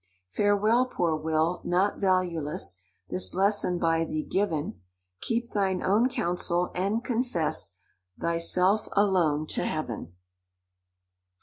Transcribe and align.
"Farewell, 0.31 0.87
poor 0.87 1.15
Will—not 1.15 1.99
valueless 1.99 2.81
This 3.11 3.35
lesson 3.35 3.77
by 3.77 4.03
thee 4.03 4.23
given: 4.23 4.81
'Keep 5.21 5.51
thine 5.51 5.83
own 5.83 6.09
counsel, 6.09 6.71
and 6.73 7.03
confess 7.03 7.77
Thyself 8.19 8.89
alone 8.93 9.45
to 9.45 9.63
heaven! 9.63 10.15